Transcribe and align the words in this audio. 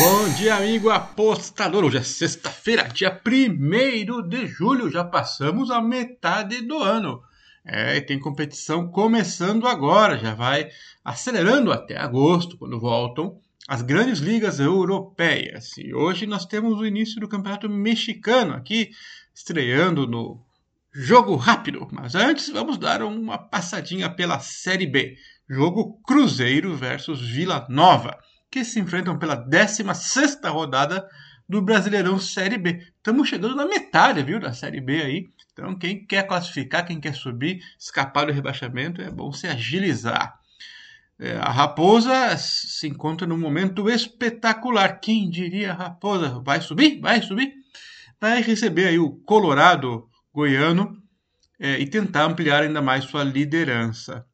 Bom 0.00 0.28
dia, 0.36 0.54
amigo 0.54 0.90
apostador. 0.90 1.84
Hoje 1.84 1.98
é 1.98 2.02
sexta-feira, 2.04 2.84
dia 2.84 3.20
1 3.26 4.28
de 4.28 4.46
julho. 4.46 4.88
Já 4.88 5.02
passamos 5.02 5.72
a 5.72 5.82
metade 5.82 6.62
do 6.62 6.78
ano. 6.78 7.20
É, 7.64 8.00
tem 8.00 8.16
competição 8.16 8.86
começando 8.86 9.66
agora. 9.66 10.16
Já 10.16 10.34
vai 10.34 10.68
acelerando 11.04 11.72
até 11.72 11.98
agosto, 11.98 12.56
quando 12.56 12.78
voltam 12.78 13.40
as 13.66 13.82
grandes 13.82 14.20
ligas 14.20 14.60
europeias. 14.60 15.76
E 15.76 15.92
hoje 15.92 16.26
nós 16.26 16.46
temos 16.46 16.78
o 16.78 16.86
início 16.86 17.20
do 17.20 17.26
Campeonato 17.26 17.68
Mexicano 17.68 18.54
aqui, 18.54 18.90
estreando 19.34 20.06
no 20.06 20.40
jogo 20.94 21.34
rápido. 21.34 21.88
Mas 21.90 22.14
antes, 22.14 22.48
vamos 22.50 22.78
dar 22.78 23.02
uma 23.02 23.36
passadinha 23.36 24.08
pela 24.08 24.38
Série 24.38 24.86
B. 24.86 25.16
Jogo 25.50 26.00
Cruzeiro 26.06 26.76
versus 26.76 27.20
Vila 27.20 27.66
Nova 27.68 28.16
que 28.50 28.64
se 28.64 28.80
enfrentam 28.80 29.18
pela 29.18 29.34
16 29.34 30.40
rodada 30.44 31.08
do 31.48 31.62
Brasileirão 31.62 32.18
Série 32.18 32.58
B. 32.58 32.86
Estamos 32.96 33.28
chegando 33.28 33.56
na 33.56 33.66
metade, 33.66 34.22
viu, 34.22 34.38
da 34.38 34.52
Série 34.52 34.80
B 34.80 35.02
aí. 35.02 35.28
Então, 35.52 35.74
quem 35.76 36.04
quer 36.04 36.26
classificar, 36.26 36.86
quem 36.86 37.00
quer 37.00 37.14
subir, 37.14 37.62
escapar 37.78 38.26
do 38.26 38.32
rebaixamento, 38.32 39.00
é 39.00 39.10
bom 39.10 39.32
se 39.32 39.46
agilizar. 39.46 40.38
É, 41.18 41.36
a 41.38 41.50
Raposa 41.50 42.36
se 42.36 42.86
encontra 42.86 43.26
num 43.26 43.38
momento 43.38 43.88
espetacular. 43.90 45.00
Quem 45.00 45.28
diria 45.28 45.72
Raposa? 45.72 46.40
Vai 46.44 46.60
subir? 46.60 47.00
Vai 47.00 47.22
subir? 47.22 47.54
Vai 48.20 48.42
receber 48.42 48.88
aí 48.88 48.98
o 48.98 49.10
Colorado 49.10 50.08
goiano 50.32 51.02
é, 51.58 51.78
e 51.80 51.86
tentar 51.86 52.24
ampliar 52.24 52.62
ainda 52.62 52.80
mais 52.80 53.04
sua 53.04 53.24
liderança. 53.24 54.24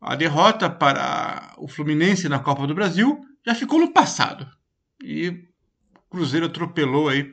A 0.00 0.14
derrota 0.14 0.70
para 0.70 1.54
o 1.58 1.68
Fluminense 1.68 2.28
na 2.28 2.38
Copa 2.38 2.66
do 2.66 2.74
Brasil 2.74 3.25
já 3.46 3.54
ficou 3.54 3.78
no 3.78 3.92
passado. 3.92 4.50
E 5.00 5.28
o 5.28 6.10
Cruzeiro 6.10 6.46
atropelou 6.46 7.08
aí 7.08 7.32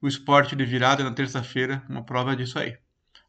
o 0.00 0.06
esporte 0.06 0.54
de 0.54 0.64
virada 0.64 1.02
na 1.02 1.12
terça-feira, 1.12 1.82
uma 1.88 2.04
prova 2.04 2.36
disso 2.36 2.58
aí. 2.58 2.76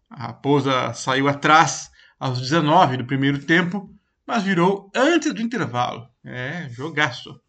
A 0.09 0.28
Raposa 0.28 0.94
saiu 0.94 1.30
atrás 1.30 1.90
aos 2.20 2.42
19 2.42 2.98
do 2.98 3.06
primeiro 3.06 3.40
tempo, 3.40 3.90
mas 4.28 4.44
virou 4.44 4.92
antes 4.94 5.34
do 5.34 5.42
intervalo. 5.42 6.09
É, 6.24 6.68
jogaço. 6.70 7.40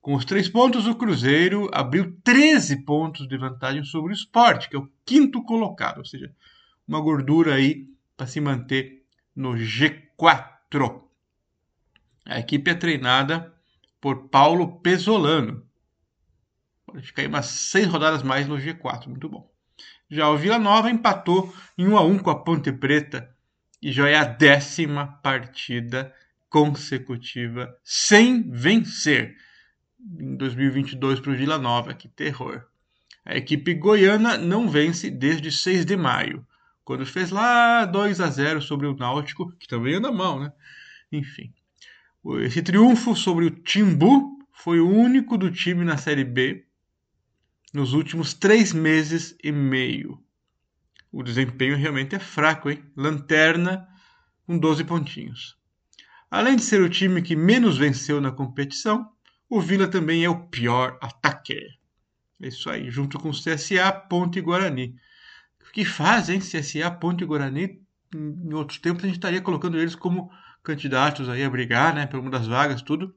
Com 0.00 0.14
os 0.14 0.24
três 0.24 0.48
pontos, 0.48 0.86
o 0.86 0.94
Cruzeiro 0.94 1.68
abriu 1.72 2.16
13 2.22 2.84
pontos 2.84 3.26
de 3.26 3.36
vantagem 3.36 3.82
sobre 3.84 4.12
o 4.12 4.14
esporte, 4.14 4.68
que 4.68 4.76
é 4.76 4.78
o 4.78 4.88
quinto 5.04 5.42
colocado, 5.42 5.98
ou 5.98 6.04
seja, 6.04 6.32
uma 6.86 7.00
gordura 7.00 7.54
aí 7.54 7.88
para 8.16 8.26
se 8.26 8.40
manter 8.40 9.02
no 9.34 9.54
G4. 9.54 11.02
A 12.24 12.38
equipe 12.38 12.70
é 12.70 12.74
treinada 12.74 13.55
por 14.06 14.28
Paulo 14.28 14.78
Pesolano. 14.78 15.66
Pode 16.86 17.12
aí 17.16 17.26
umas 17.26 17.46
seis 17.46 17.88
rodadas 17.88 18.22
mais 18.22 18.46
no 18.46 18.56
G4, 18.56 19.08
muito 19.08 19.28
bom. 19.28 19.52
Já 20.08 20.30
o 20.30 20.36
Vila 20.36 20.60
Nova 20.60 20.88
empatou 20.88 21.52
em 21.76 21.88
1 21.88 21.96
a 21.96 22.04
1 22.04 22.18
com 22.20 22.30
a 22.30 22.38
Ponte 22.40 22.70
Preta 22.70 23.28
e 23.82 23.90
já 23.90 24.08
é 24.08 24.14
a 24.14 24.22
décima 24.22 25.18
partida 25.24 26.14
consecutiva 26.48 27.76
sem 27.82 28.48
vencer 28.48 29.36
em 30.00 30.36
2022 30.36 31.18
para 31.18 31.32
o 31.32 31.36
Vila 31.36 31.58
Nova. 31.58 31.92
Que 31.92 32.06
terror! 32.06 32.64
A 33.24 33.36
equipe 33.36 33.74
goiana 33.74 34.38
não 34.38 34.68
vence 34.68 35.10
desde 35.10 35.50
6 35.50 35.84
de 35.84 35.96
maio, 35.96 36.46
quando 36.84 37.04
fez 37.04 37.32
lá 37.32 37.84
2 37.84 38.20
a 38.20 38.30
0 38.30 38.62
sobre 38.62 38.86
o 38.86 38.94
Náutico, 38.94 39.50
que 39.58 39.66
também 39.66 39.96
anda 39.96 40.12
mal, 40.12 40.38
né? 40.38 40.52
Enfim. 41.10 41.52
Esse 42.34 42.60
triunfo 42.60 43.14
sobre 43.14 43.44
o 43.44 43.50
Timbu 43.50 44.38
foi 44.52 44.80
o 44.80 44.88
único 44.88 45.38
do 45.38 45.50
time 45.50 45.84
na 45.84 45.96
Série 45.96 46.24
B 46.24 46.66
nos 47.72 47.92
últimos 47.92 48.34
três 48.34 48.72
meses 48.72 49.36
e 49.44 49.52
meio. 49.52 50.18
O 51.12 51.22
desempenho 51.22 51.76
realmente 51.76 52.16
é 52.16 52.18
fraco, 52.18 52.70
hein? 52.70 52.82
Lanterna 52.96 53.86
com 54.46 54.58
12 54.58 54.84
pontinhos. 54.84 55.56
Além 56.30 56.56
de 56.56 56.62
ser 56.62 56.80
o 56.80 56.88
time 56.88 57.22
que 57.22 57.36
menos 57.36 57.78
venceu 57.78 58.20
na 58.20 58.32
competição, 58.32 59.08
o 59.48 59.60
Vila 59.60 59.86
também 59.86 60.24
é 60.24 60.28
o 60.28 60.48
pior 60.48 60.98
ataque. 61.00 61.60
É 62.40 62.48
isso 62.48 62.68
aí, 62.68 62.90
junto 62.90 63.18
com 63.18 63.30
o 63.30 63.32
CSA, 63.32 63.92
Ponte 63.92 64.38
e 64.38 64.42
Guarani. 64.42 64.96
O 65.60 65.72
que 65.72 65.84
fazem 65.84 66.40
CSA, 66.40 66.90
Ponte 66.90 67.22
e 67.22 67.26
Guarani? 67.26 67.80
Em 68.14 68.52
outros 68.52 68.78
tempos 68.78 69.04
a 69.04 69.06
gente 69.06 69.16
estaria 69.16 69.40
colocando 69.40 69.78
eles 69.78 69.94
como 69.94 70.30
candidatos 70.66 71.28
aí 71.28 71.44
a 71.44 71.48
brigar, 71.48 71.94
né, 71.94 72.06
por 72.06 72.18
uma 72.18 72.28
das 72.28 72.48
vagas, 72.48 72.82
tudo, 72.82 73.14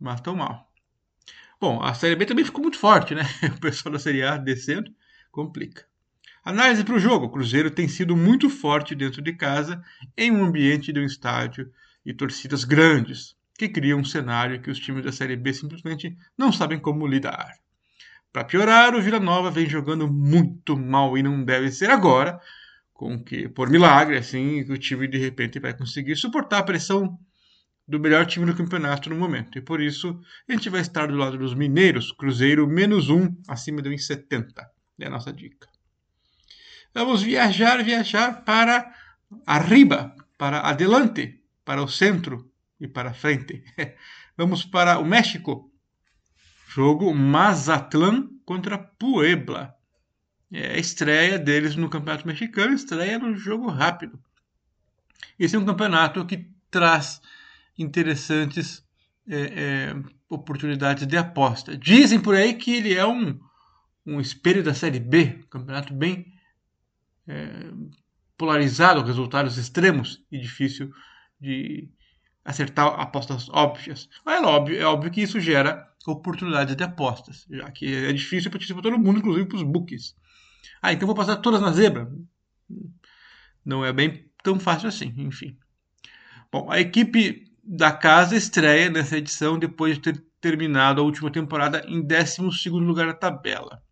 mas 0.00 0.22
tão 0.22 0.34
mal. 0.34 0.72
Bom, 1.60 1.82
a 1.82 1.92
Série 1.92 2.16
B 2.16 2.24
também 2.24 2.44
ficou 2.44 2.62
muito 2.62 2.78
forte, 2.78 3.14
né? 3.14 3.22
O 3.56 3.60
pessoal 3.60 3.92
da 3.92 3.98
Série 3.98 4.22
A 4.22 4.38
descendo, 4.38 4.90
complica. 5.30 5.84
Análise 6.42 6.82
para 6.82 6.94
o 6.94 6.98
jogo: 6.98 7.26
o 7.26 7.30
Cruzeiro 7.30 7.70
tem 7.70 7.86
sido 7.86 8.16
muito 8.16 8.48
forte 8.48 8.94
dentro 8.94 9.20
de 9.20 9.34
casa, 9.34 9.82
em 10.16 10.30
um 10.30 10.44
ambiente 10.44 10.92
de 10.92 11.00
um 11.00 11.04
estádio 11.04 11.70
e 12.04 12.14
torcidas 12.14 12.64
grandes, 12.64 13.36
que 13.58 13.68
criam 13.68 14.00
um 14.00 14.04
cenário 14.04 14.60
que 14.60 14.70
os 14.70 14.78
times 14.78 15.04
da 15.04 15.12
Série 15.12 15.36
B 15.36 15.52
simplesmente 15.52 16.16
não 16.36 16.50
sabem 16.50 16.78
como 16.78 17.06
lidar. 17.06 17.58
Para 18.32 18.44
piorar, 18.44 18.94
o 18.94 19.02
Vila 19.02 19.20
Nova 19.20 19.50
vem 19.50 19.66
jogando 19.66 20.10
muito 20.10 20.76
mal 20.76 21.16
e 21.16 21.22
não 21.22 21.44
deve 21.44 21.70
ser 21.70 21.90
agora, 21.90 22.40
com 22.94 23.22
que, 23.22 23.48
por 23.48 23.68
milagre, 23.68 24.16
assim, 24.16 24.60
o 24.62 24.78
time 24.78 25.08
de 25.08 25.18
repente 25.18 25.58
vai 25.58 25.76
conseguir 25.76 26.16
suportar 26.16 26.60
a 26.60 26.62
pressão 26.62 27.18
do 27.86 28.00
melhor 28.00 28.24
time 28.24 28.46
do 28.46 28.56
campeonato 28.56 29.10
no 29.10 29.16
momento. 29.16 29.58
E 29.58 29.60
por 29.60 29.80
isso 29.82 30.18
a 30.48 30.52
gente 30.52 30.70
vai 30.70 30.80
estar 30.80 31.08
do 31.08 31.16
lado 31.16 31.36
dos 31.36 31.54
mineiros, 31.54 32.12
Cruzeiro 32.12 32.66
menos 32.66 33.10
um, 33.10 33.36
acima 33.48 33.82
de 33.82 33.90
1,70. 33.90 34.46
É 35.00 35.06
a 35.06 35.10
nossa 35.10 35.32
dica. 35.32 35.68
Vamos 36.94 37.22
viajar, 37.22 37.82
viajar 37.82 38.44
para 38.44 38.94
arriba, 39.44 40.14
para 40.38 40.60
adelante, 40.60 41.42
para 41.64 41.82
o 41.82 41.88
centro 41.88 42.48
e 42.80 42.86
para 42.86 43.12
frente. 43.12 43.64
Vamos 44.38 44.64
para 44.64 45.00
o 45.00 45.04
México. 45.04 45.70
Jogo 46.68 47.12
Mazatlán 47.12 48.28
contra 48.44 48.78
Puebla 48.78 49.74
é, 50.54 50.74
a 50.74 50.78
estreia 50.78 51.36
deles 51.36 51.74
no 51.74 51.90
Campeonato 51.90 52.26
Mexicano, 52.26 52.74
estreia 52.74 53.18
no 53.18 53.36
jogo 53.36 53.66
rápido. 53.66 54.22
Esse 55.36 55.56
é 55.56 55.58
um 55.58 55.64
campeonato 55.64 56.24
que 56.24 56.48
traz 56.70 57.20
interessantes 57.76 58.84
é, 59.28 59.40
é, 59.40 59.96
oportunidades 60.28 61.08
de 61.08 61.16
aposta. 61.16 61.76
Dizem 61.76 62.20
por 62.20 62.36
aí 62.36 62.54
que 62.54 62.72
ele 62.72 62.94
é 62.94 63.04
um, 63.04 63.40
um 64.06 64.20
espelho 64.20 64.62
da 64.62 64.72
Série 64.72 65.00
B, 65.00 65.40
um 65.44 65.48
campeonato 65.48 65.92
bem 65.92 66.32
é, 67.26 67.72
polarizado, 68.38 69.02
resultados 69.02 69.58
extremos 69.58 70.22
e 70.30 70.38
difícil 70.38 70.92
de 71.40 71.88
acertar 72.44 72.86
apostas 73.00 73.48
óbvias. 73.48 74.08
Mas 74.24 74.40
é 74.40 74.46
óbvio, 74.46 74.80
é 74.80 74.84
óbvio 74.84 75.10
que 75.10 75.22
isso 75.22 75.40
gera 75.40 75.88
oportunidades 76.06 76.76
de 76.76 76.84
apostas, 76.84 77.44
já 77.50 77.68
que 77.72 77.92
é 77.92 78.12
difícil 78.12 78.52
participar 78.52 78.82
todo 78.82 78.98
mundo, 78.98 79.18
inclusive 79.18 79.48
para 79.48 79.56
os 79.56 79.62
bookies. 79.64 80.14
Ah, 80.80 80.92
então 80.92 81.06
vou 81.06 81.14
passar 81.14 81.36
todas 81.36 81.60
na 81.60 81.72
zebra? 81.72 82.10
Não 83.64 83.84
é 83.84 83.92
bem 83.92 84.26
tão 84.42 84.58
fácil 84.58 84.88
assim, 84.88 85.12
enfim. 85.16 85.56
Bom, 86.52 86.70
a 86.70 86.80
equipe 86.80 87.50
da 87.62 87.90
casa 87.90 88.36
estreia 88.36 88.90
nessa 88.90 89.16
edição 89.16 89.58
depois 89.58 89.96
de 89.96 90.02
ter 90.02 90.24
terminado 90.40 91.00
a 91.00 91.04
última 91.04 91.30
temporada 91.30 91.82
em 91.88 92.02
12 92.02 92.68
lugar 92.68 93.06
na 93.06 93.14
tabela. 93.14 93.82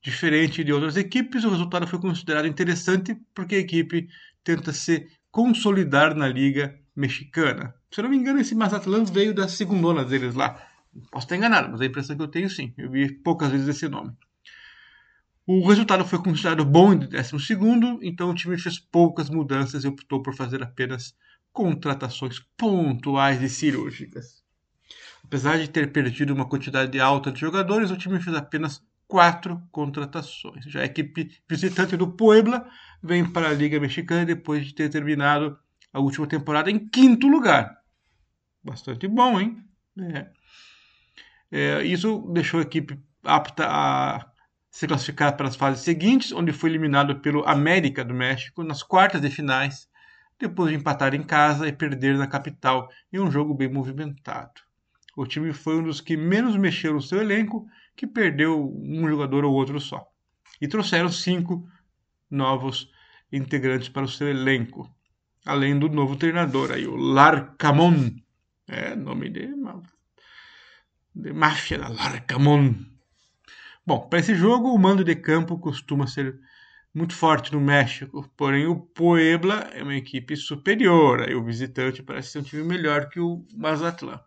Diferente 0.00 0.64
de 0.64 0.72
outras 0.72 0.96
equipes, 0.96 1.44
o 1.44 1.50
resultado 1.50 1.86
foi 1.86 2.00
considerado 2.00 2.46
interessante 2.46 3.16
porque 3.34 3.56
a 3.56 3.58
equipe 3.58 4.08
tenta 4.42 4.72
se 4.72 5.08
consolidar 5.30 6.14
na 6.14 6.28
Liga 6.28 6.78
Mexicana. 6.96 7.74
Se 7.90 8.00
eu 8.00 8.04
não 8.04 8.10
me 8.10 8.16
engano, 8.16 8.40
esse 8.40 8.54
Mazatlán 8.54 9.04
veio 9.04 9.34
da 9.34 9.48
segunda 9.48 10.04
deles 10.04 10.34
lá. 10.34 10.66
Posso 11.10 11.26
estar 11.26 11.36
enganado, 11.36 11.70
mas 11.70 11.80
a 11.80 11.86
impressão 11.86 12.16
que 12.16 12.22
eu 12.22 12.28
tenho 12.28 12.48
sim. 12.48 12.72
Eu 12.78 12.90
vi 12.90 13.12
poucas 13.12 13.50
vezes 13.50 13.68
esse 13.68 13.88
nome. 13.88 14.12
O 15.52 15.66
resultado 15.66 16.04
foi 16.04 16.22
considerado 16.22 16.64
bom 16.64 16.92
em 16.92 16.98
12, 16.98 17.98
então 18.02 18.30
o 18.30 18.34
time 18.36 18.56
fez 18.56 18.78
poucas 18.78 19.28
mudanças 19.28 19.82
e 19.82 19.88
optou 19.88 20.22
por 20.22 20.32
fazer 20.32 20.62
apenas 20.62 21.12
contratações 21.52 22.38
pontuais 22.56 23.42
e 23.42 23.48
cirúrgicas. 23.48 24.44
Apesar 25.24 25.58
de 25.58 25.68
ter 25.68 25.90
perdido 25.90 26.32
uma 26.32 26.48
quantidade 26.48 27.00
alta 27.00 27.32
de 27.32 27.40
jogadores, 27.40 27.90
o 27.90 27.96
time 27.96 28.22
fez 28.22 28.36
apenas 28.36 28.80
quatro 29.08 29.60
contratações. 29.72 30.66
Já 30.66 30.82
a 30.82 30.84
equipe 30.84 31.28
visitante 31.50 31.96
do 31.96 32.12
Puebla 32.12 32.70
vem 33.02 33.28
para 33.28 33.48
a 33.48 33.52
Liga 33.52 33.80
Mexicana 33.80 34.24
depois 34.24 34.64
de 34.64 34.72
ter 34.72 34.88
terminado 34.88 35.58
a 35.92 35.98
última 35.98 36.28
temporada 36.28 36.70
em 36.70 36.78
quinto 36.78 37.26
lugar. 37.26 37.76
Bastante 38.62 39.08
bom, 39.08 39.40
hein? 39.40 39.64
É. 39.98 40.30
É, 41.50 41.82
isso 41.82 42.30
deixou 42.32 42.60
a 42.60 42.62
equipe 42.62 42.96
apta 43.24 43.66
a 43.66 44.29
se 44.70 44.86
classificar 44.86 45.36
para 45.36 45.48
as 45.48 45.56
fases 45.56 45.82
seguintes, 45.82 46.32
onde 46.32 46.52
foi 46.52 46.70
eliminado 46.70 47.20
pelo 47.20 47.46
América 47.46 48.04
do 48.04 48.14
México 48.14 48.62
nas 48.62 48.82
quartas 48.82 49.20
de 49.20 49.28
finais, 49.28 49.88
depois 50.38 50.70
de 50.70 50.76
empatar 50.76 51.14
em 51.14 51.22
casa 51.22 51.66
e 51.68 51.72
perder 51.72 52.16
na 52.16 52.26
capital 52.26 52.88
em 53.12 53.18
um 53.18 53.30
jogo 53.30 53.52
bem 53.52 53.68
movimentado. 53.68 54.62
O 55.16 55.26
time 55.26 55.52
foi 55.52 55.76
um 55.78 55.82
dos 55.82 56.00
que 56.00 56.16
menos 56.16 56.56
mexeu 56.56 56.94
no 56.94 57.02
seu 57.02 57.20
elenco, 57.20 57.66
que 57.96 58.06
perdeu 58.06 58.72
um 58.82 59.06
jogador 59.08 59.44
ou 59.44 59.52
outro 59.52 59.80
só. 59.80 60.06
E 60.60 60.68
trouxeram 60.68 61.08
cinco 61.08 61.68
novos 62.30 62.88
integrantes 63.32 63.88
para 63.88 64.04
o 64.04 64.08
seu 64.08 64.28
elenco, 64.28 64.88
além 65.44 65.78
do 65.78 65.88
novo 65.88 66.16
treinador, 66.16 66.70
aí, 66.70 66.86
o 66.86 66.96
Larcamon. 66.96 68.10
É 68.68 68.94
nome 68.94 69.30
de, 69.30 69.48
de 71.14 71.32
máfia 71.32 71.78
da 71.78 71.88
Larcamon. 71.88 72.74
Bom, 73.90 73.98
para 73.98 74.20
esse 74.20 74.36
jogo, 74.36 74.72
o 74.72 74.78
mando 74.78 75.02
de 75.02 75.16
campo 75.16 75.58
costuma 75.58 76.06
ser 76.06 76.38
muito 76.94 77.12
forte 77.12 77.52
no 77.52 77.60
México, 77.60 78.24
porém 78.36 78.64
o 78.64 78.76
Puebla 78.76 79.68
é 79.74 79.82
uma 79.82 79.96
equipe 79.96 80.36
superior, 80.36 81.22
aí 81.22 81.34
o 81.34 81.42
visitante 81.42 82.00
parece 82.00 82.30
ser 82.30 82.38
um 82.38 82.42
time 82.44 82.62
melhor 82.62 83.08
que 83.08 83.18
o 83.18 83.44
Mazatlan. 83.52 84.20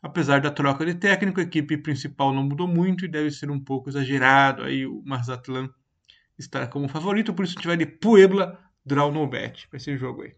Apesar 0.00 0.40
da 0.40 0.52
troca 0.52 0.86
de 0.86 0.94
técnico, 0.94 1.40
a 1.40 1.42
equipe 1.42 1.78
principal 1.78 2.32
não 2.32 2.44
mudou 2.44 2.68
muito 2.68 3.04
e 3.04 3.08
deve 3.08 3.32
ser 3.32 3.50
um 3.50 3.58
pouco 3.58 3.88
exagerado 3.88 4.62
aí 4.62 4.86
o 4.86 5.02
Mazatlan 5.04 5.68
estar 6.38 6.68
como 6.68 6.88
favorito, 6.88 7.34
por 7.34 7.44
isso 7.44 7.54
a 7.54 7.58
gente 7.58 7.66
vai 7.66 7.76
de 7.76 7.86
Puebla, 7.86 8.56
draw 8.86 9.10
no 9.10 9.26
bet 9.26 9.66
para 9.66 9.78
esse 9.78 9.96
jogo 9.96 10.22
aí. 10.22 10.36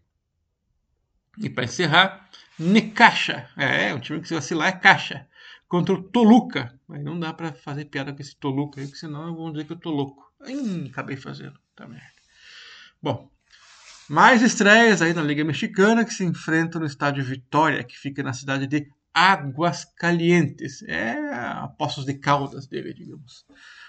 E 1.37 1.51
para 1.51 1.65
encerrar, 1.65 2.27
Necaxa, 2.57 3.47
é, 3.55 3.93
um 3.93 3.99
time 3.99 4.19
que 4.21 4.27
se 4.27 4.33
vacilar 4.33 4.69
é 4.69 4.71
caixa, 4.71 5.27
contra 5.73 5.95
o 5.95 6.03
Toluca. 6.03 6.79
Mas 6.87 7.03
não 7.03 7.19
dá 7.19 7.33
para 7.33 7.51
fazer 7.51 7.85
piada 7.85 8.13
com 8.13 8.21
esse 8.21 8.35
Toluca 8.35 8.79
aí, 8.79 8.85
porque 8.85 8.99
senão 8.99 9.35
vão 9.35 9.51
dizer 9.51 9.65
que 9.65 9.73
eu 9.73 9.79
tô 9.79 9.89
louco. 9.89 10.31
Ih, 10.45 10.87
acabei 10.91 11.17
fazendo, 11.17 11.59
tá 11.75 11.87
merda. 11.87 12.05
Bom, 13.01 13.27
mais 14.07 14.43
estreias 14.43 15.01
aí 15.01 15.15
na 15.15 15.23
Liga 15.23 15.43
Mexicana 15.43 16.05
que 16.05 16.13
se 16.13 16.23
enfrentam 16.23 16.79
no 16.79 16.85
estádio 16.85 17.23
Vitória, 17.23 17.83
que 17.83 17.97
fica 17.97 18.21
na 18.21 18.33
cidade 18.33 18.67
de 18.67 18.87
Águas 19.11 19.83
Calientes. 19.83 20.83
É 20.83 21.13
a 21.33 21.67
Poços 21.75 22.05
de 22.05 22.13
Caldas 22.19 22.67
dele, 22.67 22.93
digamos. 22.93 23.43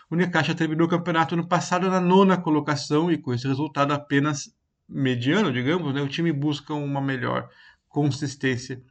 O 0.08 0.16
Necaxa 0.16 0.54
terminou 0.54 0.86
o 0.86 0.90
campeonato 0.90 1.36
no 1.36 1.46
passado 1.46 1.90
na 1.90 2.00
nona 2.00 2.38
colocação 2.38 3.12
e 3.12 3.18
com 3.18 3.34
esse 3.34 3.46
resultado 3.46 3.92
apenas 3.92 4.56
mediano, 4.88 5.52
digamos, 5.52 5.94
né, 5.94 6.00
o 6.00 6.08
time 6.08 6.32
busca 6.32 6.72
uma 6.72 7.02
melhor 7.02 7.50
consistência 7.90 8.82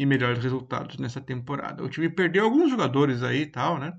e 0.00 0.06
melhores 0.06 0.42
resultados 0.42 0.96
nessa 0.96 1.20
temporada. 1.20 1.84
O 1.84 1.88
time 1.90 2.08
perdeu 2.08 2.44
alguns 2.44 2.70
jogadores 2.70 3.22
aí 3.22 3.42
e 3.42 3.46
tal, 3.46 3.78
né? 3.78 3.92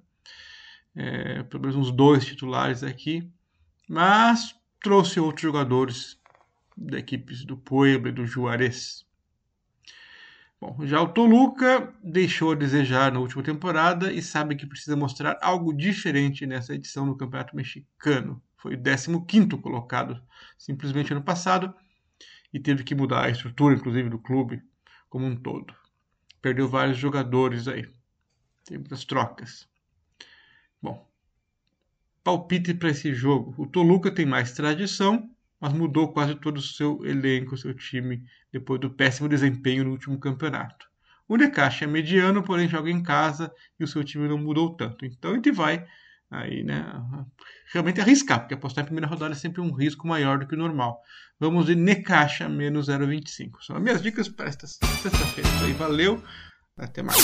É, 0.95 1.44
pelo 1.44 1.62
menos 1.62 1.75
uns 1.75 1.92
dois 1.92 2.25
titulares 2.25 2.81
aqui, 2.81 3.31
mas 3.88 4.56
trouxe 4.81 5.19
outros 5.19 5.44
jogadores 5.44 6.19
da 6.75 6.98
equipes 6.98 7.45
do 7.45 7.56
Puebla 7.56 8.09
e 8.09 8.12
do 8.12 8.25
Juarez. 8.25 9.06
Bom, 10.59 10.75
já 10.88 11.00
o 11.00 11.07
Toluca 11.07 11.94
deixou 12.03 12.53
a 12.53 12.56
desejar 12.56 13.12
na 13.12 13.19
última 13.19 13.44
temporada 13.44 14.12
e 14.12 14.24
sabe 14.24 14.56
que 14.56 14.65
precisa 14.65 14.95
mostrar 14.95 15.38
algo 15.39 15.71
diferente 15.71 16.48
nessa 16.48 16.74
edição 16.74 17.06
do 17.06 17.15
Campeonato 17.15 17.56
Mexicano. 17.56 18.42
Foi 18.57 18.74
o 18.74 19.25
15 19.25 19.50
colocado 19.62 20.19
simplesmente 20.57 21.13
ano 21.13 21.21
passado 21.21 21.71
e 22.51 22.59
teve 22.59 22.83
que 22.83 22.95
mudar 22.95 23.25
a 23.25 23.30
estrutura, 23.30 23.75
inclusive, 23.75 24.09
do 24.09 24.18
clube 24.18 24.63
como 25.07 25.27
um 25.27 25.36
todo. 25.36 25.81
Perdeu 26.41 26.67
vários 26.67 26.97
jogadores 26.97 27.67
aí. 27.67 27.88
Tem 28.65 28.77
muitas 28.77 29.05
trocas. 29.05 29.67
Bom, 30.81 31.07
palpite 32.23 32.73
para 32.73 32.89
esse 32.89 33.13
jogo. 33.13 33.53
O 33.57 33.67
Toluca 33.67 34.09
tem 34.11 34.25
mais 34.25 34.53
tradição 34.53 35.29
mas 35.61 35.73
mudou 35.73 36.11
quase 36.11 36.33
todo 36.33 36.57
o 36.57 36.61
seu 36.61 37.05
elenco, 37.05 37.55
seu 37.55 37.71
time, 37.75 38.25
depois 38.51 38.81
do 38.81 38.89
péssimo 38.89 39.29
desempenho 39.29 39.83
no 39.83 39.91
último 39.91 40.19
campeonato. 40.19 40.89
O 41.27 41.38
Necaxa 41.38 41.85
é 41.85 41.88
mediano, 41.88 42.41
porém 42.41 42.67
joga 42.67 42.89
em 42.89 43.03
casa 43.03 43.53
e 43.79 43.83
o 43.83 43.88
seu 43.88 44.03
time 44.03 44.27
não 44.27 44.39
mudou 44.39 44.75
tanto. 44.75 45.05
Então 45.05 45.35
gente 45.35 45.51
vai 45.51 45.85
aí, 46.31 46.63
né, 46.63 46.86
realmente 47.74 48.00
arriscar, 48.00 48.39
porque 48.39 48.54
apostar 48.54 48.83
em 48.83 48.86
primeira 48.86 49.07
rodada 49.07 49.33
é 49.33 49.38
sempre 49.38 49.62
um 49.62 49.72
risco 49.72 50.07
maior 50.07 50.39
do 50.39 50.48
que 50.48 50.56
o 50.56 50.57
normal. 50.57 51.01
Vamos 51.39 51.66
de 51.66 51.75
Necaxa 51.75 52.48
menos 52.48 52.88
0,25. 52.88 53.62
São 53.62 53.75
as 53.75 53.81
minhas 53.81 54.01
dicas 54.01 54.30
para 54.30 54.48
esta 54.48 54.66
sexta-feira. 54.66 55.50
Valeu, 55.78 56.24
até 56.78 57.04
mais. 57.04 57.18